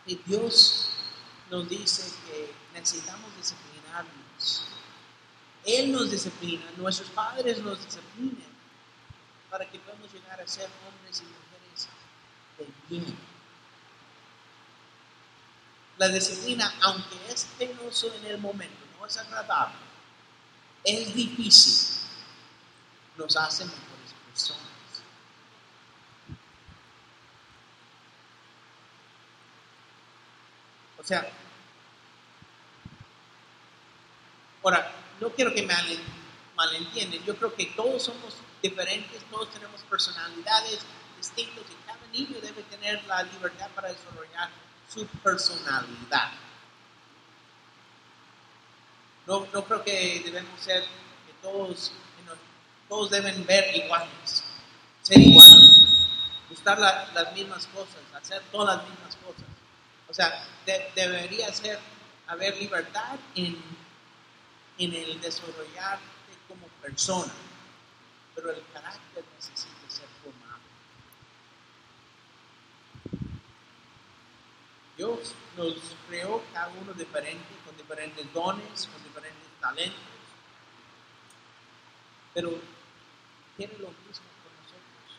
Y 0.06 0.16
Dios 0.26 0.90
nos 1.50 1.68
dice 1.68 2.02
que 2.26 2.61
necesitamos 2.72 3.34
disciplinarnos. 3.36 4.66
Él 5.64 5.92
nos 5.92 6.10
disciplina, 6.10 6.64
nuestros 6.76 7.10
padres 7.10 7.58
nos 7.58 7.84
disciplinan 7.84 8.50
para 9.50 9.68
que 9.68 9.78
podamos 9.78 10.12
llegar 10.12 10.40
a 10.40 10.46
ser 10.46 10.68
hombres 10.86 11.20
y 11.20 11.24
mujeres 11.24 11.88
de 12.58 12.68
bien. 12.88 13.16
La 15.98 16.08
disciplina, 16.08 16.72
aunque 16.80 17.16
es 17.28 17.46
penoso 17.58 18.12
en 18.14 18.26
el 18.26 18.38
momento, 18.38 18.84
no 18.98 19.06
es 19.06 19.16
agradable, 19.16 19.76
es 20.82 21.14
difícil, 21.14 22.08
nos 23.16 23.36
hace 23.36 23.64
mejores 23.64 24.14
personas. 24.26 24.62
O 30.98 31.04
sea, 31.04 31.30
ahora, 34.62 34.92
no 35.20 35.30
quiero 35.30 35.52
que 35.54 35.62
me 35.62 35.74
malentiendan, 36.54 37.22
yo 37.24 37.36
creo 37.36 37.54
que 37.54 37.66
todos 37.66 38.02
somos 38.02 38.34
diferentes, 38.62 39.22
todos 39.30 39.50
tenemos 39.50 39.80
personalidades 39.82 40.80
distintas 41.16 41.64
y 41.70 41.86
cada 41.86 42.06
niño 42.12 42.40
debe 42.40 42.62
tener 42.64 43.02
la 43.04 43.22
libertad 43.24 43.68
para 43.74 43.88
desarrollar 43.88 44.50
su 44.88 45.06
personalidad. 45.06 46.32
No, 49.26 49.46
no 49.52 49.64
creo 49.64 49.84
que 49.84 50.22
debemos 50.24 50.60
ser, 50.60 50.82
que 50.82 51.32
todos, 51.40 51.92
todos 52.88 53.10
deben 53.10 53.46
ver 53.46 53.76
iguales, 53.76 54.44
ser 55.02 55.18
iguales, 55.20 55.86
gustar 56.48 56.78
las 56.78 57.32
mismas 57.34 57.66
cosas, 57.68 58.00
hacer 58.14 58.42
todas 58.50 58.76
las 58.76 58.88
mismas 58.88 59.16
cosas. 59.16 59.46
O 60.08 60.14
sea, 60.14 60.44
debería 60.94 61.52
ser, 61.52 61.78
haber 62.26 62.56
libertad 62.56 63.16
en, 63.34 63.81
en 64.78 64.94
el 64.94 65.20
desarrollarte 65.20 66.04
como 66.48 66.66
persona, 66.80 67.32
pero 68.34 68.50
el 68.50 68.62
carácter 68.72 69.24
necesita 69.36 69.88
ser 69.88 70.08
formado. 70.22 70.62
Dios 74.96 75.34
nos 75.56 75.74
creó 76.08 76.42
cada 76.52 76.68
uno 76.68 76.92
diferente, 76.94 77.48
con 77.64 77.76
diferentes 77.76 78.32
dones, 78.32 78.88
con 78.92 79.02
diferentes 79.02 79.48
talentos, 79.60 80.00
pero 82.34 82.50
tiene 83.56 83.72
lo 83.74 83.88
mismo 83.88 84.26
con 84.42 84.52
nosotros, 84.62 85.18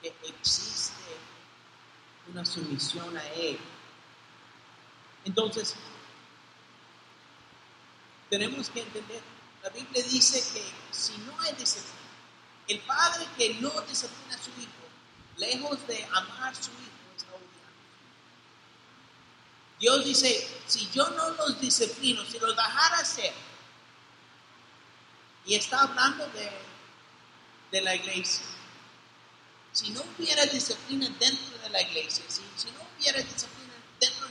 que 0.00 0.14
existe 0.28 1.16
una 2.32 2.44
sumisión 2.44 3.16
a 3.16 3.26
Él 3.34 3.58
entonces, 5.24 5.76
tenemos 8.30 8.70
que 8.70 8.80
entender, 8.80 9.20
la 9.62 9.68
Biblia 9.70 10.02
dice 10.04 10.40
que 10.54 10.64
si 10.92 11.18
no 11.18 11.38
hay 11.40 11.52
disciplina, 11.54 11.98
el 12.68 12.78
padre 12.80 13.26
que 13.36 13.54
no 13.54 13.68
disciplina 13.82 14.36
a 14.36 14.42
su 14.42 14.50
hijo, 14.50 14.70
lejos 15.36 15.86
de 15.88 16.04
amar 16.04 16.52
a 16.52 16.54
su 16.54 16.70
hijo, 16.70 17.10
está 17.16 17.32
odiando. 17.32 17.50
Dios 19.80 20.04
dice, 20.04 20.48
si 20.66 20.88
yo 20.90 21.10
no 21.10 21.30
los 21.30 21.60
disciplino, 21.60 22.24
si 22.24 22.38
los 22.38 22.56
dejara 22.56 22.98
hacer, 22.98 23.34
y 25.44 25.56
está 25.56 25.82
hablando 25.82 26.26
de, 26.28 26.50
de 27.72 27.80
la 27.82 27.96
iglesia, 27.96 28.46
si 29.72 29.90
no 29.90 30.02
hubiera 30.16 30.46
disciplina 30.46 31.08
dentro 31.18 31.58
de 31.58 31.70
la 31.70 31.82
iglesia, 31.82 32.24
si, 32.28 32.42
si 32.56 32.70
no 32.70 32.80
hubiera 32.96 33.20
disciplina 33.20 33.74
dentro 33.98 34.26
de 34.26 34.30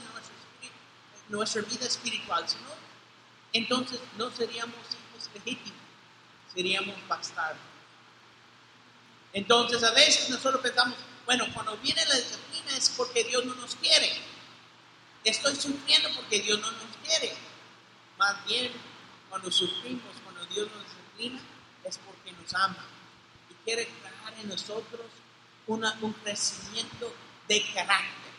nuestra 1.28 1.62
vida 1.62 1.86
espiritual, 1.86 2.48
sino 2.48 2.89
entonces 3.52 4.00
no 4.16 4.30
seríamos 4.30 4.74
hijos 4.74 5.30
legítimos, 5.34 5.80
seríamos 6.54 6.96
bastardos. 7.08 7.60
Entonces 9.32 9.82
a 9.82 9.92
veces 9.92 10.30
nosotros 10.30 10.60
pensamos, 10.60 10.96
bueno, 11.26 11.46
cuando 11.54 11.76
viene 11.78 12.04
la 12.06 12.16
disciplina 12.16 12.76
es 12.76 12.88
porque 12.90 13.24
Dios 13.24 13.44
no 13.44 13.54
nos 13.54 13.74
quiere. 13.76 14.10
Estoy 15.24 15.54
sufriendo 15.54 16.08
porque 16.16 16.40
Dios 16.40 16.60
no 16.60 16.70
nos 16.70 16.96
quiere. 17.04 17.32
Más 18.18 18.44
bien, 18.46 18.72
cuando 19.28 19.50
sufrimos, 19.50 20.16
cuando 20.24 20.44
Dios 20.46 20.68
nos 20.72 20.84
disciplina, 20.84 21.40
es 21.84 21.98
porque 21.98 22.32
nos 22.32 22.52
ama 22.54 22.84
y 23.50 23.54
quiere 23.64 23.86
crear 23.86 24.40
en 24.40 24.48
nosotros 24.48 25.06
un 25.66 26.12
crecimiento 26.24 27.14
de 27.46 27.62
carácter. 27.72 28.32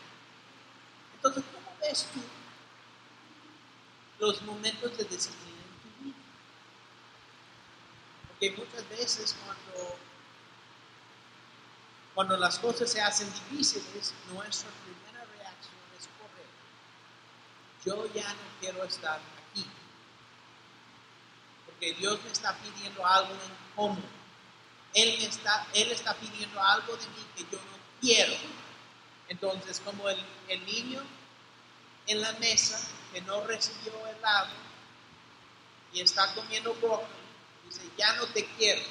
Entonces, 1.14 1.44
¿cómo 1.52 1.76
ves 1.80 2.06
tú 2.12 2.20
los 4.18 4.42
momentos 4.42 4.96
de 4.96 5.04
disciplina 5.04 5.58
en 5.58 5.80
tu 5.80 6.04
vida. 6.04 6.16
Porque 8.28 8.50
muchas 8.52 8.88
veces 8.88 9.36
cuando, 9.44 9.96
cuando 12.14 12.36
las 12.36 12.58
cosas 12.58 12.90
se 12.90 13.00
hacen 13.00 13.32
difíciles, 13.32 14.14
nuestra 14.32 14.70
primera 14.84 15.24
reacción 15.36 15.74
es 15.98 16.08
correr. 16.18 16.46
Yo 17.84 18.12
ya 18.14 18.28
no 18.32 18.40
quiero 18.60 18.84
estar 18.84 19.20
aquí. 19.50 19.66
Porque 21.66 21.94
Dios 21.94 22.22
me 22.22 22.30
está 22.30 22.56
pidiendo 22.58 23.04
algo 23.06 23.32
en 23.32 23.74
común. 23.74 24.04
Él, 24.94 25.22
está, 25.22 25.66
él 25.74 25.90
está 25.90 26.14
pidiendo 26.14 26.62
algo 26.62 26.96
de 26.96 27.06
mí 27.06 27.26
que 27.34 27.42
yo 27.44 27.58
no 27.58 27.78
quiero. 28.00 28.34
Entonces, 29.28 29.80
como 29.80 30.08
el, 30.08 30.22
el 30.48 30.64
niño 30.66 31.02
en 32.06 32.20
la 32.20 32.32
mesa 32.34 32.80
que 33.12 33.20
no 33.22 33.46
recibió 33.46 33.92
el 34.06 34.24
agua 34.24 34.50
y 35.92 36.00
está 36.00 36.34
comiendo 36.34 36.74
brócoli, 36.74 37.08
dice, 37.66 37.82
ya 37.96 38.14
no 38.16 38.26
te 38.26 38.46
quiero. 38.56 38.82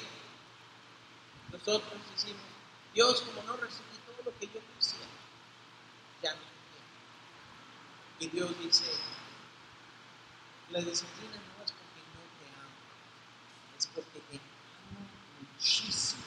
Nosotros 1.50 2.00
decimos, 2.14 2.42
Dios, 2.94 3.20
como 3.22 3.42
no 3.42 3.56
recibí 3.56 3.98
todo 4.06 4.24
lo 4.24 4.38
que 4.38 4.46
yo 4.46 4.60
quisiera, 4.76 5.06
ya 6.22 6.32
no 6.34 6.40
te 6.40 6.46
quiero. 8.18 8.34
Y 8.34 8.36
Dios 8.36 8.58
dice, 8.60 8.90
la 10.70 10.80
disciplina 10.80 11.34
no 11.34 11.64
es 11.64 11.72
porque 11.72 12.02
no 12.14 12.22
te 12.38 12.46
amo, 12.60 13.76
es 13.76 13.86
porque 13.88 14.20
te 14.30 14.36
amo 14.36 15.08
muchísimo 15.40 16.22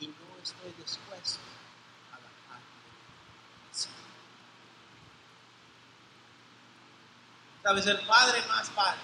y 0.00 0.08
no 0.08 0.42
estoy 0.42 0.72
dispuesto 0.76 1.40
Sabes, 7.68 7.86
el 7.86 8.00
padre 8.06 8.40
más 8.48 8.70
padre. 8.70 8.98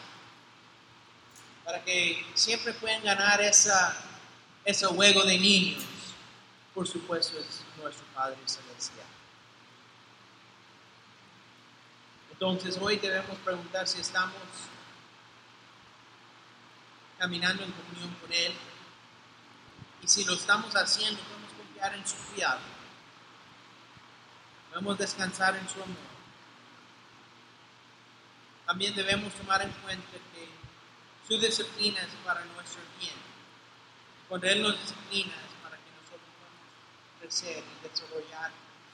Para 1.66 1.84
que 1.84 2.24
siempre 2.32 2.72
puedan 2.72 3.04
ganar 3.04 3.42
esa, 3.42 3.94
ese 4.64 4.86
juego 4.86 5.22
de 5.22 5.38
niños. 5.38 5.84
Por 6.74 6.88
supuesto, 6.88 7.38
es 7.38 7.60
nuestro 7.76 8.06
Padre 8.14 8.38
Celestial. 8.46 9.06
Entonces, 12.32 12.78
hoy 12.80 12.96
debemos 12.96 13.36
preguntar 13.40 13.86
si 13.86 14.00
estamos 14.00 14.32
caminando 17.18 17.64
en 17.64 17.72
comunión 17.72 18.14
con 18.14 18.32
Él. 18.32 18.54
Y 20.00 20.08
si 20.08 20.24
lo 20.24 20.32
estamos 20.32 20.74
haciendo, 20.74 21.20
podemos 21.20 21.52
confiar 21.52 21.94
en 21.96 22.08
su 22.08 22.16
cuidado. 22.16 22.60
Podemos 24.70 24.96
descansar 24.96 25.54
en 25.54 25.68
su 25.68 25.82
amor. 25.82 26.13
También 28.66 28.94
debemos 28.94 29.32
tomar 29.34 29.62
en 29.62 29.70
cuenta 29.70 30.12
que 30.32 30.48
su 31.28 31.38
disciplina 31.38 32.00
es 32.00 32.14
para 32.24 32.44
nuestro 32.44 32.80
bien. 32.98 33.14
Cuando 34.28 34.46
Él 34.46 34.62
nos 34.62 34.80
disciplina 34.80 35.34
es 35.34 35.62
para 35.62 35.76
que 35.76 35.90
nosotros 36.00 36.28
podamos 36.38 37.20
crecer 37.20 37.62
y 37.62 37.88
desarrollar 37.88 38.50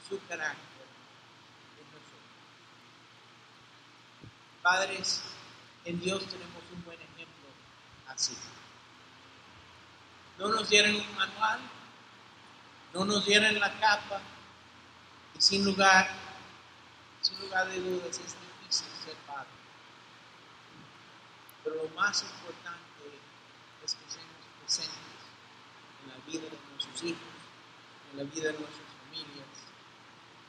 su 0.07 0.19
carácter 0.27 0.87
en 1.77 1.85
nosotros. 1.87 2.21
Padres, 4.61 5.21
en 5.85 5.99
Dios 5.99 6.25
tenemos 6.25 6.63
un 6.73 6.83
buen 6.83 6.99
ejemplo 6.99 7.47
así. 8.07 8.35
No 10.37 10.49
nos 10.49 10.69
dieron 10.69 10.95
un 10.95 11.15
manual, 11.15 11.59
no 12.93 13.05
nos 13.05 13.25
dieron 13.25 13.59
la 13.59 13.79
capa, 13.79 14.21
y 15.37 15.41
sin 15.41 15.63
lugar, 15.63 16.09
sin 17.21 17.39
lugar 17.39 17.67
de 17.69 17.79
dudas 17.79 18.19
es 18.19 18.35
difícil 18.35 18.87
ser 19.05 19.15
padre. 19.27 19.60
Pero 21.63 21.75
lo 21.75 21.89
más 21.89 22.23
importante 22.23 23.21
es 23.85 23.95
que 23.95 24.09
seamos 24.09 24.45
presentes 24.61 25.21
en 26.03 26.09
la 26.09 26.25
vida 26.25 26.49
de 26.49 26.57
nuestros 26.71 27.03
hijos, 27.03 27.33
en 28.11 28.17
la 28.17 28.23
vida 28.23 28.51
de 28.51 28.59
nuestras 28.59 28.87
familias. 29.05 29.47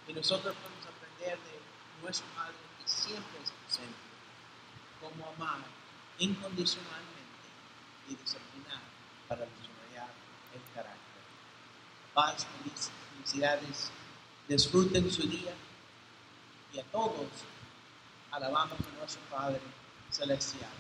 Y 0.09 0.13
nosotros 0.13 0.55
podemos 0.57 0.87
aprender 0.87 1.39
de 1.39 1.61
nuestro 2.03 2.27
Padre 2.35 2.57
que 2.81 2.89
siempre 2.89 3.43
es 3.43 3.51
presente, 3.51 3.99
cómo 5.01 5.35
amar 5.37 5.61
incondicionalmente 6.19 7.47
y 8.09 8.15
disciplinar 8.15 8.81
para 9.29 9.47
desarrollar 9.47 10.11
el 10.55 10.75
carácter. 10.75 11.23
Paz, 12.15 12.47
felicidades, 13.15 13.91
disfruten 14.49 15.11
su 15.11 15.23
día 15.23 15.55
y 16.73 16.81
a 16.81 16.85
todos 16.85 17.29
alabamos 18.31 18.79
a 18.81 18.99
nuestro 18.99 19.23
Padre 19.31 19.61
Celestial. 20.11 20.71